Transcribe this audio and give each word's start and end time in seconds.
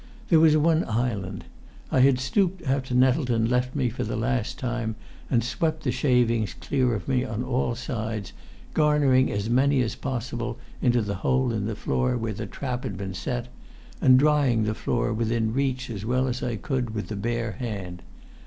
There 0.29 0.39
was 0.39 0.57
one 0.57 0.83
island. 0.89 1.45
I 1.91 1.99
had 1.99 2.17
stooped 2.19 2.63
after 2.63 2.95
Nettleton 2.95 3.47
left 3.47 3.75
me 3.75 3.89
for 3.91 4.03
the 4.03 4.15
last 4.15 4.57
time, 4.57 4.95
and 5.29 5.43
swept 5.43 5.83
the 5.83 5.91
shavings 5.91 6.55
clear 6.55 6.95
of 6.95 7.07
me 7.07 7.23
on 7.23 7.43
all 7.43 7.75
sides, 7.75 8.33
garnering 8.73 9.31
as 9.31 9.47
many 9.47 9.79
as 9.83 9.93
possible 9.93 10.57
into 10.81 11.03
the 11.03 11.17
hole 11.21 11.51
in 11.51 11.67
the 11.67 11.75
floor 11.75 12.17
where 12.17 12.33
the 12.33 12.47
trap 12.47 12.81
had 12.81 12.97
been 12.97 13.13
set, 13.13 13.47
and 14.01 14.17
drying 14.17 14.63
the 14.63 14.73
floor 14.73 15.13
within 15.13 15.53
reach 15.53 15.87
as 15.91 16.03
well 16.03 16.27
as 16.27 16.41
I 16.41 16.55
could 16.55 16.95
with 16.95 17.07
the 17.09 17.15
bare 17.15 17.51
hand. 17.51 18.01